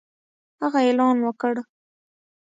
هغه 0.61 0.77
اعلان 0.85 1.17
وکړ 1.21 1.55